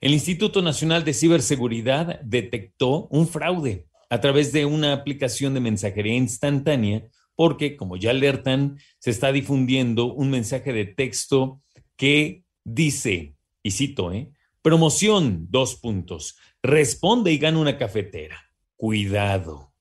El 0.00 0.12
Instituto 0.12 0.62
Nacional 0.62 1.02
de 1.02 1.14
Ciberseguridad 1.14 2.20
detectó 2.20 3.08
un 3.08 3.26
fraude 3.26 3.88
a 4.12 4.20
través 4.20 4.52
de 4.52 4.66
una 4.66 4.92
aplicación 4.92 5.54
de 5.54 5.60
mensajería 5.60 6.14
instantánea 6.14 7.08
porque, 7.34 7.78
como 7.78 7.96
ya 7.96 8.10
alertan, 8.10 8.78
se 8.98 9.10
está 9.10 9.32
difundiendo 9.32 10.12
un 10.12 10.28
mensaje 10.28 10.74
de 10.74 10.84
texto 10.84 11.62
que 11.96 12.44
dice, 12.62 13.36
y 13.62 13.70
cito, 13.70 14.12
¿eh? 14.12 14.28
promoción, 14.60 15.46
dos 15.48 15.76
puntos, 15.76 16.36
responde 16.62 17.32
y 17.32 17.38
gana 17.38 17.58
una 17.58 17.78
cafetera 17.78 18.38
cuidado. 18.76 19.72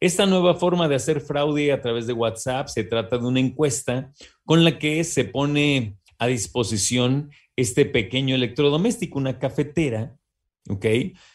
Esta 0.00 0.24
nueva 0.24 0.54
forma 0.54 0.88
de 0.88 0.94
hacer 0.94 1.20
fraude 1.20 1.70
a 1.70 1.82
través 1.82 2.06
de 2.06 2.14
WhatsApp 2.14 2.68
se 2.68 2.82
trata 2.82 3.18
de 3.18 3.26
una 3.26 3.40
encuesta 3.40 4.10
con 4.46 4.64
la 4.64 4.78
que 4.78 5.04
se 5.04 5.26
pone 5.26 5.98
a 6.16 6.28
disposición 6.28 7.30
este 7.56 7.84
pequeño 7.84 8.34
electrodoméstico, 8.34 9.18
una 9.18 9.38
cafetera, 9.38 10.16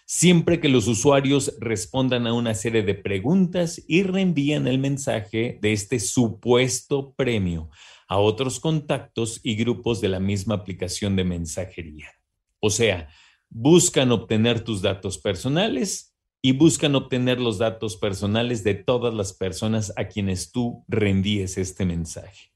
Siempre 0.05 0.59
que 0.59 0.69
los 0.69 0.87
usuarios 0.87 1.55
respondan 1.59 2.27
a 2.27 2.33
una 2.33 2.53
serie 2.53 2.83
de 2.83 2.93
preguntas 2.93 3.83
y 3.87 4.03
reenvían 4.03 4.67
el 4.67 4.77
mensaje 4.77 5.57
de 5.61 5.73
este 5.73 5.99
supuesto 5.99 7.13
premio 7.15 7.69
a 8.07 8.19
otros 8.19 8.59
contactos 8.59 9.39
y 9.43 9.55
grupos 9.55 10.01
de 10.01 10.09
la 10.09 10.19
misma 10.19 10.55
aplicación 10.55 11.15
de 11.15 11.23
mensajería. 11.23 12.11
O 12.59 12.69
sea, 12.69 13.09
buscan 13.49 14.11
obtener 14.11 14.61
tus 14.63 14.81
datos 14.81 15.17
personales 15.17 16.15
y 16.41 16.51
buscan 16.51 16.93
obtener 16.95 17.39
los 17.39 17.57
datos 17.57 17.97
personales 17.97 18.63
de 18.63 18.75
todas 18.75 19.13
las 19.13 19.33
personas 19.33 19.93
a 19.95 20.07
quienes 20.07 20.51
tú 20.51 20.83
reenvíes 20.87 21.57
este 21.57 21.85
mensaje. 21.85 22.51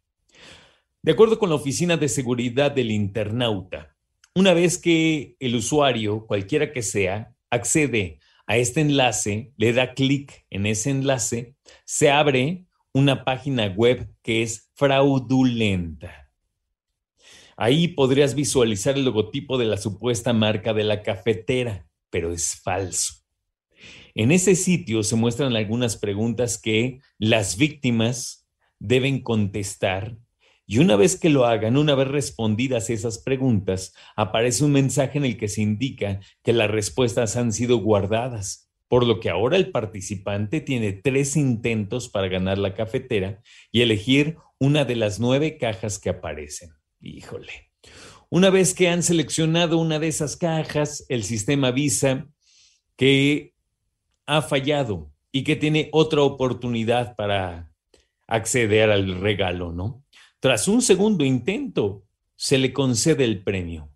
De 1.02 1.14
acuerdo 1.14 1.40
con 1.40 1.50
la 1.50 1.56
Oficina 1.56 1.98
de 1.98 2.10
Seguridad 2.10 2.72
del 2.72 2.92
Internauta, 2.92 3.97
una 4.38 4.54
vez 4.54 4.78
que 4.78 5.36
el 5.40 5.56
usuario, 5.56 6.28
cualquiera 6.28 6.72
que 6.72 6.84
sea, 6.84 7.34
accede 7.50 8.20
a 8.46 8.58
este 8.58 8.82
enlace, 8.82 9.52
le 9.58 9.74
da 9.74 9.96
clic 9.96 10.46
en 10.52 10.68
ese 10.68 10.92
enlace, 10.92 11.56
se 11.86 12.12
abre 12.12 12.68
una 12.94 13.26
página 13.26 13.66
web 13.66 14.08
que 14.22 14.44
es 14.44 14.70
fraudulenta. 14.76 16.30
Ahí 17.56 17.88
podrías 17.88 18.36
visualizar 18.36 18.96
el 18.96 19.06
logotipo 19.06 19.58
de 19.58 19.66
la 19.66 19.78
supuesta 19.78 20.34
marca 20.34 20.72
de 20.72 20.84
la 20.84 21.02
cafetera, 21.02 21.88
pero 22.12 22.32
es 22.32 22.62
falso. 22.62 23.16
En 24.14 24.32
ese 24.32 24.54
sitio 24.54 25.02
se 25.02 25.16
muestran 25.16 25.56
algunas 25.56 25.98
preguntas 25.98 26.62
que 26.62 27.00
las 27.18 27.58
víctimas 27.58 28.48
deben 28.78 29.20
contestar 29.24 30.16
y 30.70 30.80
una 30.80 30.98
vez 30.98 31.18
que 31.18 31.30
lo 31.30 31.46
hagan, 31.46 31.78
una 31.78 31.96
vez 31.96 32.10
respondidas 32.10 32.90
esas 32.90 33.20
preguntas, 33.20 33.96
aparece 34.18 34.66
un 34.66 34.74
mensaje 34.74 35.18
en 35.18 35.24
el 35.24 35.38
que 35.38 35.48
se 35.48 35.62
indica 35.62 36.20
que 36.44 36.52
las 36.52 36.70
respuestas 36.70 37.38
han 37.38 37.54
sido 37.54 37.78
guardadas, 37.78 38.70
por 38.90 39.08
lo 39.08 39.22
que 39.22 39.30
ahora 39.30 39.56
el 39.56 39.72
participante 39.72 40.60
tiene 40.60 40.92
tres 40.92 41.38
intentos 41.38 42.10
para 42.10 42.28
ganar 42.28 42.58
la 42.58 42.76
cafetera 42.76 43.42
y 43.72 43.82
elegir 43.82 44.36
una 44.60 44.84
de 44.84 44.98
las 44.98 45.22
nueve 45.22 45.58
cajas 45.58 46.00
que 46.00 46.10
aparecen. 46.10 46.72
Híjole. 47.00 47.72
Una 48.30 48.50
vez 48.50 48.74
que 48.74 48.90
han 48.90 49.04
seleccionado 49.04 49.78
una 49.78 50.00
de 50.00 50.10
esas 50.10 50.36
cajas, 50.36 51.06
el 51.08 51.24
sistema 51.24 51.70
avisa 51.70 52.28
que 52.98 53.54
ha 54.26 54.42
fallado 54.42 55.14
y 55.32 55.46
que 55.46 55.56
tiene 55.56 55.88
otra 55.94 56.24
oportunidad 56.24 57.16
para 57.16 57.72
acceder 58.28 58.92
al 58.92 59.22
regalo, 59.22 59.72
¿no? 59.72 60.04
Tras 60.40 60.68
un 60.68 60.82
segundo 60.82 61.26
intento, 61.26 62.04
se 62.36 62.58
le 62.58 62.72
concede 62.72 63.24
el 63.24 63.44
premio. 63.44 63.90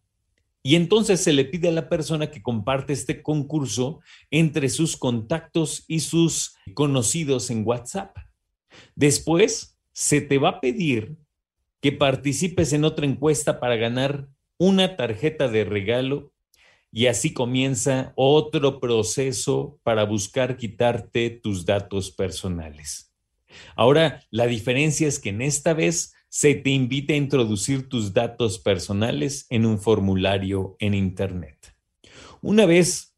Y 0.64 0.76
entonces 0.76 1.22
se 1.22 1.34
le 1.34 1.46
pide 1.46 1.70
a 1.70 1.72
la 1.72 1.90
persona 1.90 2.30
que 2.32 2.42
comparte 2.42 2.94
este 2.94 3.22
concurso 3.22 4.00
entre 4.30 4.70
sus 4.70 4.98
contactos 4.98 5.86
y 5.88 6.02
sus 6.02 6.56
conocidos 6.74 7.50
en 7.50 7.66
WhatsApp. 7.66 8.16
Después, 8.96 9.80
se 9.94 10.22
te 10.22 10.38
va 10.38 10.50
a 10.50 10.62
pedir 10.62 11.18
que 11.80 11.92
participes 11.92 12.74
en 12.74 12.86
otra 12.86 13.06
encuesta 13.06 13.60
para 13.60 13.76
ganar 13.76 14.28
una 14.58 14.96
tarjeta 14.96 15.48
de 15.48 15.64
regalo 15.64 16.32
y 16.92 17.08
así 17.08 17.34
comienza 17.34 18.14
otro 18.16 18.80
proceso 18.80 19.80
para 19.84 20.04
buscar 20.04 20.58
quitarte 20.58 21.30
tus 21.30 21.66
datos 21.66 22.12
personales. 22.12 23.12
Ahora, 23.76 24.24
la 24.30 24.46
diferencia 24.46 25.08
es 25.08 25.20
que 25.20 25.30
en 25.30 25.42
esta 25.42 25.74
vez 25.74 26.14
se 26.34 26.56
te 26.56 26.70
invita 26.70 27.12
a 27.12 27.18
introducir 27.18 27.90
tus 27.90 28.14
datos 28.14 28.58
personales 28.58 29.48
en 29.50 29.66
un 29.66 29.78
formulario 29.78 30.78
en 30.80 30.94
Internet. 30.94 31.76
Una 32.42 32.66
vez 32.66 33.18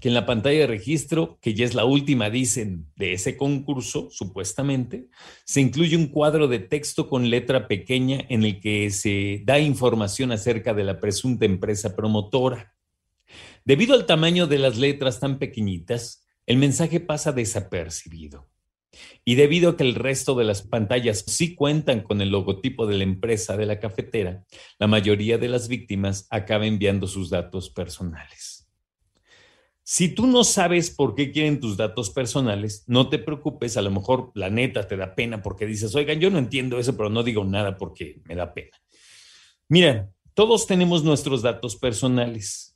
que 0.00 0.08
en 0.08 0.14
la 0.14 0.26
pantalla 0.26 0.58
de 0.58 0.66
registro, 0.66 1.38
que 1.40 1.54
ya 1.54 1.64
es 1.64 1.74
la 1.74 1.84
última, 1.84 2.28
dicen, 2.28 2.90
de 2.96 3.12
ese 3.12 3.36
concurso, 3.36 4.08
supuestamente, 4.10 5.06
se 5.44 5.60
incluye 5.60 5.96
un 5.96 6.08
cuadro 6.08 6.48
de 6.48 6.58
texto 6.58 7.08
con 7.08 7.30
letra 7.30 7.68
pequeña 7.68 8.18
en 8.28 8.42
el 8.42 8.60
que 8.60 8.90
se 8.90 9.42
da 9.44 9.60
información 9.60 10.32
acerca 10.32 10.74
de 10.74 10.82
la 10.82 10.98
presunta 10.98 11.44
empresa 11.44 11.94
promotora. 11.94 12.74
Debido 13.64 13.94
al 13.94 14.06
tamaño 14.06 14.48
de 14.48 14.58
las 14.58 14.76
letras 14.76 15.20
tan 15.20 15.38
pequeñitas, 15.38 16.26
el 16.46 16.56
mensaje 16.56 16.98
pasa 16.98 17.30
desapercibido. 17.30 18.49
Y 19.24 19.34
debido 19.36 19.70
a 19.70 19.76
que 19.76 19.84
el 19.84 19.94
resto 19.94 20.34
de 20.34 20.44
las 20.44 20.62
pantallas 20.62 21.24
sí 21.26 21.54
cuentan 21.54 22.00
con 22.00 22.20
el 22.20 22.30
logotipo 22.30 22.86
de 22.86 22.98
la 22.98 23.04
empresa 23.04 23.56
de 23.56 23.66
la 23.66 23.78
cafetera, 23.78 24.44
la 24.78 24.86
mayoría 24.86 25.38
de 25.38 25.48
las 25.48 25.68
víctimas 25.68 26.26
acaba 26.30 26.66
enviando 26.66 27.06
sus 27.06 27.30
datos 27.30 27.70
personales. 27.70 28.68
Si 29.82 30.14
tú 30.14 30.26
no 30.26 30.44
sabes 30.44 30.90
por 30.90 31.14
qué 31.14 31.32
quieren 31.32 31.58
tus 31.60 31.76
datos 31.76 32.10
personales, 32.10 32.84
no 32.86 33.08
te 33.08 33.18
preocupes, 33.18 33.76
a 33.76 33.82
lo 33.82 33.90
mejor 33.90 34.30
la 34.34 34.48
neta 34.48 34.86
te 34.86 34.96
da 34.96 35.14
pena 35.14 35.42
porque 35.42 35.66
dices, 35.66 35.94
oigan, 35.94 36.20
yo 36.20 36.30
no 36.30 36.38
entiendo 36.38 36.78
eso, 36.78 36.96
pero 36.96 37.10
no 37.10 37.22
digo 37.22 37.44
nada 37.44 37.76
porque 37.76 38.20
me 38.24 38.34
da 38.36 38.54
pena. 38.54 38.76
Mira, 39.68 40.10
todos 40.34 40.66
tenemos 40.66 41.02
nuestros 41.02 41.42
datos 41.42 41.76
personales 41.76 42.70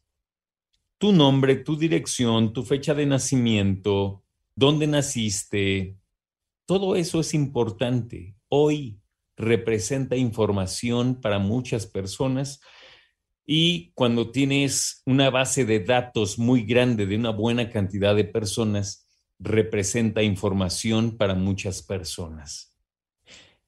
tu 1.04 1.12
nombre, 1.12 1.56
tu 1.56 1.76
dirección, 1.76 2.52
tu 2.52 2.62
fecha 2.62 2.94
de 2.94 3.06
nacimiento, 3.06 4.24
dónde 4.54 4.86
naciste, 4.86 5.98
todo 6.66 6.96
eso 6.96 7.20
es 7.20 7.34
importante. 7.34 8.36
Hoy 8.48 9.00
representa 9.36 10.16
información 10.16 11.20
para 11.20 11.38
muchas 11.38 11.86
personas 11.86 12.60
y 13.46 13.92
cuando 13.94 14.30
tienes 14.30 15.02
una 15.04 15.28
base 15.30 15.64
de 15.64 15.80
datos 15.80 16.38
muy 16.38 16.62
grande 16.62 17.06
de 17.06 17.16
una 17.16 17.30
buena 17.30 17.68
cantidad 17.70 18.14
de 18.14 18.24
personas, 18.24 19.08
representa 19.38 20.22
información 20.22 21.16
para 21.18 21.34
muchas 21.34 21.82
personas. 21.82 22.78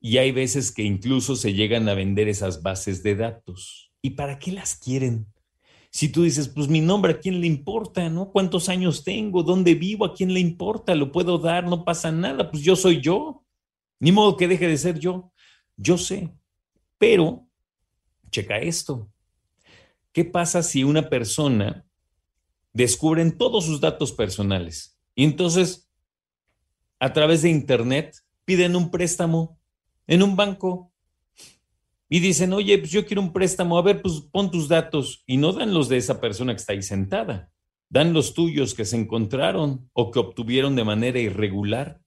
Y 0.00 0.18
hay 0.18 0.32
veces 0.32 0.72
que 0.72 0.82
incluso 0.82 1.36
se 1.36 1.52
llegan 1.52 1.88
a 1.88 1.94
vender 1.94 2.28
esas 2.28 2.62
bases 2.62 3.02
de 3.02 3.16
datos. 3.16 3.92
¿Y 4.00 4.10
para 4.10 4.38
qué 4.38 4.52
las 4.52 4.76
quieren? 4.76 5.26
Si 5.96 6.10
tú 6.10 6.24
dices, 6.24 6.48
pues 6.48 6.68
mi 6.68 6.82
nombre, 6.82 7.12
¿a 7.12 7.18
quién 7.18 7.40
le 7.40 7.46
importa? 7.46 8.10
¿No? 8.10 8.30
¿Cuántos 8.30 8.68
años 8.68 9.02
tengo? 9.02 9.42
¿Dónde 9.42 9.74
vivo? 9.74 10.04
¿A 10.04 10.12
quién 10.12 10.34
le 10.34 10.40
importa? 10.40 10.94
¿Lo 10.94 11.10
puedo 11.10 11.38
dar? 11.38 11.66
No 11.66 11.86
pasa 11.86 12.12
nada. 12.12 12.50
Pues 12.50 12.62
yo 12.62 12.76
soy 12.76 13.00
yo. 13.00 13.46
Ni 13.98 14.12
modo 14.12 14.36
que 14.36 14.46
deje 14.46 14.68
de 14.68 14.76
ser 14.76 14.98
yo. 14.98 15.32
Yo 15.74 15.96
sé. 15.96 16.34
Pero, 16.98 17.48
checa 18.30 18.58
esto. 18.58 19.08
¿Qué 20.12 20.26
pasa 20.26 20.62
si 20.62 20.84
una 20.84 21.08
persona 21.08 21.86
descubren 22.74 23.38
todos 23.38 23.64
sus 23.64 23.80
datos 23.80 24.12
personales 24.12 25.00
y 25.14 25.24
entonces 25.24 25.90
a 27.00 27.14
través 27.14 27.40
de 27.40 27.48
Internet 27.48 28.22
piden 28.44 28.76
un 28.76 28.90
préstamo 28.90 29.58
en 30.06 30.22
un 30.22 30.36
banco 30.36 30.92
y 32.08 32.20
dicen, 32.20 32.52
oye, 32.52 32.78
pues 32.78 32.90
yo 32.90 33.04
quiero 33.04 33.22
un 33.22 33.32
préstamo, 33.32 33.78
a 33.78 33.82
ver, 33.82 34.02
pues 34.02 34.20
pon 34.30 34.50
tus 34.50 34.68
datos 34.68 35.22
y 35.26 35.36
no 35.36 35.52
dan 35.52 35.74
los 35.74 35.88
de 35.88 35.96
esa 35.96 36.20
persona 36.20 36.52
que 36.52 36.60
está 36.60 36.72
ahí 36.72 36.82
sentada, 36.82 37.50
dan 37.88 38.12
los 38.12 38.34
tuyos 38.34 38.74
que 38.74 38.84
se 38.84 38.96
encontraron 38.96 39.90
o 39.92 40.10
que 40.10 40.18
obtuvieron 40.18 40.76
de 40.76 40.84
manera 40.84 41.18
irregular. 41.18 42.00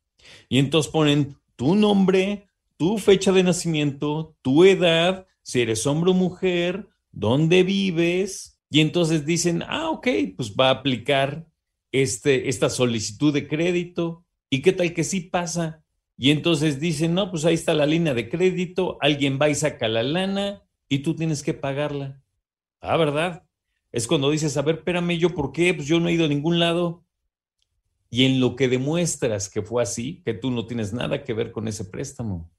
Y 0.48 0.60
entonces 0.60 0.92
ponen 0.92 1.38
tu 1.56 1.75
nombre, 1.75 2.48
tu 2.78 2.98
fecha 2.98 3.31
de 3.31 3.44
nacimiento, 3.44 4.36
tu 4.42 4.63
edad, 4.63 5.28
si 5.42 5.62
eres 5.62 5.86
hombre 5.86 6.12
o 6.12 6.13
mujer, 6.13 6.88
dónde 7.12 7.63
vives, 7.63 8.60
y 8.69 8.81
entonces 8.81 9.25
dicen, 9.25 9.63
ah, 9.68 9.90
ok, 9.90 10.07
pues 10.36 10.54
va 10.54 10.68
a 10.68 10.74
aplicar 10.74 11.48
este, 11.92 12.50
esta 12.50 12.69
solicitud 12.69 13.34
de 13.34 13.48
crédito. 13.48 14.25
¿Y 14.50 14.62
qué 14.62 14.74
tal 14.74 14.94
que 14.94 15.04
sí 15.04 15.22
pasa? 15.22 15.84
Y 16.21 16.31
entonces 16.31 16.81
dicen, 16.81 17.13
no, 17.13 17.31
pues 17.31 17.45
ahí 17.45 17.54
está 17.54 17.74
la 17.74 17.86
línea 17.86 18.13
de 18.13 18.27
crédito, 18.27 18.98
alguien 19.00 19.39
va 19.42 19.48
y 19.48 19.56
saca 19.56 19.88
la 19.88 20.04
lana 20.04 20.62
y 20.89 21.00
tú 21.00 21.16
tienes 21.16 21.42
que 21.44 21.54
pagarla. 21.54 22.21
Ah, 22.81 22.98
¿verdad? 22.98 23.45
Es 23.94 24.06
cuando 24.06 24.30
dices, 24.30 24.57
a 24.57 24.62
ver, 24.62 24.80
espérame, 24.80 25.18
¿yo 25.18 25.33
por 25.33 25.54
qué? 25.54 25.74
Pues 25.74 25.88
yo 25.88 25.98
no 26.01 26.10
he 26.10 26.13
ido 26.13 26.25
a 26.25 26.27
ningún 26.27 26.60
lado. 26.60 27.06
Y 28.10 28.25
en 28.25 28.42
lo 28.42 28.57
que 28.57 28.68
demuestras 28.68 29.50
que 29.50 29.62
fue 29.62 29.81
así, 29.81 30.21
que 30.25 30.33
tú 30.33 30.51
no 30.51 30.68
tienes 30.68 30.92
nada 30.92 31.24
que 31.24 31.33
ver 31.33 31.54
con 31.54 31.69
ese 31.69 31.86
préstamo. 31.86 32.51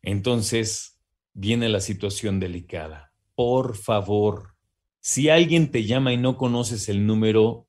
Entonces 0.00 1.00
viene 1.34 1.68
la 1.68 1.80
situación 1.80 2.38
delicada. 2.38 3.12
Por 3.34 3.76
favor, 3.76 4.54
si 5.00 5.30
alguien 5.30 5.72
te 5.72 5.82
llama 5.82 6.12
y 6.12 6.16
no 6.16 6.36
conoces 6.36 6.88
el 6.88 7.06
número, 7.06 7.66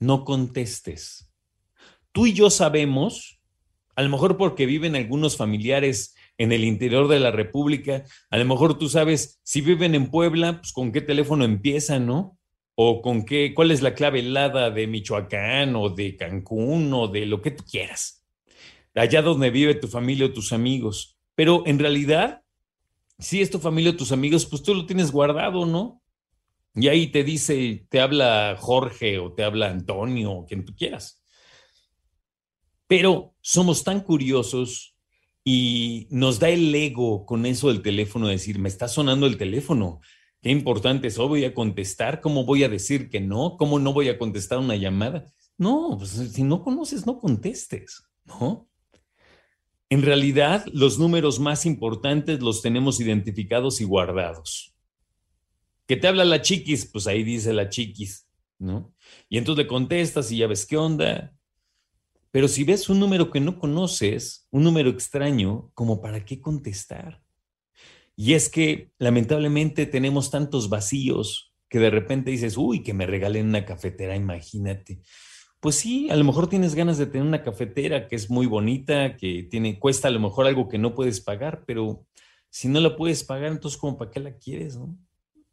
no 0.00 0.24
contestes. 0.24 1.30
Tú 2.10 2.26
y 2.26 2.32
yo 2.32 2.48
sabemos, 2.48 3.35
a 3.96 4.02
lo 4.02 4.10
mejor 4.10 4.36
porque 4.36 4.66
viven 4.66 4.94
algunos 4.94 5.38
familiares 5.38 6.14
en 6.36 6.52
el 6.52 6.64
interior 6.64 7.08
de 7.08 7.18
la 7.18 7.30
República, 7.30 8.04
a 8.30 8.36
lo 8.36 8.44
mejor 8.44 8.78
tú 8.78 8.90
sabes 8.90 9.40
si 9.42 9.62
viven 9.62 9.94
en 9.94 10.10
Puebla, 10.10 10.58
pues 10.58 10.72
con 10.72 10.92
qué 10.92 11.00
teléfono 11.00 11.46
empiezan, 11.46 12.06
¿no? 12.06 12.38
O 12.74 13.00
con 13.00 13.24
qué, 13.24 13.54
cuál 13.54 13.70
es 13.70 13.80
la 13.80 13.94
clave 13.94 14.20
helada 14.20 14.70
de 14.70 14.86
Michoacán 14.86 15.74
o 15.76 15.88
de 15.88 16.14
Cancún 16.14 16.92
o 16.92 17.08
de 17.08 17.24
lo 17.24 17.40
que 17.40 17.52
tú 17.52 17.64
quieras. 17.64 18.26
Allá 18.94 19.22
donde 19.22 19.48
vive 19.48 19.74
tu 19.74 19.88
familia 19.88 20.26
o 20.26 20.32
tus 20.32 20.52
amigos. 20.52 21.18
Pero 21.34 21.62
en 21.66 21.78
realidad, 21.78 22.42
si 23.18 23.40
es 23.40 23.50
tu 23.50 23.58
familia 23.58 23.92
o 23.92 23.96
tus 23.96 24.12
amigos, 24.12 24.44
pues 24.44 24.62
tú 24.62 24.74
lo 24.74 24.84
tienes 24.84 25.10
guardado, 25.10 25.64
¿no? 25.64 26.02
Y 26.74 26.88
ahí 26.88 27.06
te 27.06 27.24
dice, 27.24 27.86
te 27.88 28.00
habla 28.00 28.56
Jorge 28.58 29.18
o 29.18 29.32
te 29.32 29.42
habla 29.42 29.70
Antonio 29.70 30.32
o 30.32 30.44
quien 30.44 30.66
tú 30.66 30.74
quieras. 30.76 31.22
Pero 32.86 33.35
somos 33.46 33.84
tan 33.84 34.00
curiosos 34.00 34.96
y 35.44 36.08
nos 36.10 36.40
da 36.40 36.48
el 36.48 36.74
ego 36.74 37.24
con 37.24 37.46
eso 37.46 37.68
del 37.68 37.80
teléfono, 37.80 38.26
decir, 38.26 38.58
me 38.58 38.68
está 38.68 38.88
sonando 38.88 39.24
el 39.26 39.36
teléfono. 39.36 40.00
Qué 40.42 40.50
importante 40.50 41.06
es, 41.06 41.16
voy 41.16 41.44
a 41.44 41.54
contestar, 41.54 42.20
¿cómo 42.20 42.44
voy 42.44 42.64
a 42.64 42.68
decir 42.68 43.08
que 43.08 43.20
no? 43.20 43.56
¿Cómo 43.56 43.78
no 43.78 43.92
voy 43.92 44.08
a 44.08 44.18
contestar 44.18 44.58
una 44.58 44.74
llamada? 44.74 45.32
No, 45.56 45.94
pues 45.96 46.10
si 46.10 46.42
no 46.42 46.64
conoces, 46.64 47.06
no 47.06 47.20
contestes, 47.20 48.02
¿no? 48.24 48.68
En 49.90 50.02
realidad, 50.02 50.66
los 50.72 50.98
números 50.98 51.38
más 51.38 51.66
importantes 51.66 52.42
los 52.42 52.62
tenemos 52.62 52.98
identificados 52.98 53.80
y 53.80 53.84
guardados. 53.84 54.74
Que 55.86 55.96
te 55.96 56.08
habla 56.08 56.24
la 56.24 56.42
chiquis, 56.42 56.86
pues 56.86 57.06
ahí 57.06 57.22
dice 57.22 57.52
la 57.52 57.68
chiquis, 57.68 58.26
¿no? 58.58 58.92
Y 59.28 59.38
entonces 59.38 59.68
contestas 59.68 60.32
y 60.32 60.38
ya 60.38 60.48
ves 60.48 60.66
qué 60.66 60.76
onda. 60.76 61.32
Pero 62.30 62.48
si 62.48 62.64
ves 62.64 62.88
un 62.88 63.00
número 63.00 63.30
que 63.30 63.40
no 63.40 63.58
conoces, 63.58 64.46
un 64.50 64.64
número 64.64 64.90
extraño, 64.90 65.70
como 65.74 66.00
para 66.00 66.24
qué 66.24 66.40
contestar. 66.40 67.22
Y 68.14 68.34
es 68.34 68.48
que 68.48 68.90
lamentablemente 68.98 69.86
tenemos 69.86 70.30
tantos 70.30 70.68
vacíos 70.68 71.54
que 71.68 71.78
de 71.78 71.90
repente 71.90 72.30
dices, 72.30 72.56
uy, 72.56 72.82
que 72.82 72.94
me 72.94 73.06
regalen 73.06 73.48
una 73.48 73.64
cafetera, 73.64 74.16
imagínate 74.16 75.00
pues 75.66 75.74
sí, 75.74 76.08
a 76.10 76.16
lo 76.16 76.24
mejor 76.24 76.48
tienes 76.48 76.76
ganas 76.76 76.96
de 76.96 77.06
tener 77.06 77.26
una 77.26 77.42
cafetera 77.42 78.06
que 78.06 78.14
es 78.14 78.30
muy 78.30 78.46
bonita, 78.46 79.16
que 79.16 79.42
tiene, 79.50 79.80
cuesta 79.80 80.08
a 80.08 80.10
lo 80.10 80.20
mejor 80.20 80.46
algo 80.46 80.68
que 80.68 80.78
no 80.78 80.94
puedes 80.94 81.20
pagar, 81.20 81.64
pero 81.66 82.06
si 82.50 82.68
no 82.68 82.78
la 82.80 82.96
puedes 82.96 83.24
pagar, 83.24 83.50
entonces 83.50 83.76
como 83.76 83.98
para 83.98 84.10
qué 84.10 84.20
la 84.20 84.36
quieres, 84.36 84.76
¿no? 84.76 84.96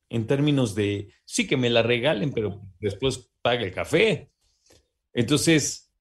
En 0.10 0.28
términos 0.28 0.76
de, 0.76 1.12
sí 1.26 1.48
que 1.48 1.58
me 1.58 1.72
la 1.72 1.82
regalen, 1.82 2.32
pero 2.32 2.62
después 2.80 3.32
paga 3.42 3.64
el 3.64 3.74
café. 3.74 4.30
Entonces, 5.14 5.92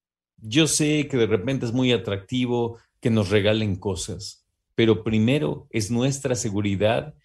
yo 0.43 0.67
sé 0.67 1.07
que 1.07 1.17
de 1.17 1.25
repente 1.25 1.65
es 1.65 1.71
muy 1.71 1.91
atractivo 1.93 2.77
que 2.99 3.09
nos 3.09 3.29
regalen 3.29 3.77
cosas, 3.77 4.45
pero 4.75 5.03
primero 5.03 5.65
es 5.71 5.89
nuestra 5.89 6.35
seguridad 6.35 7.15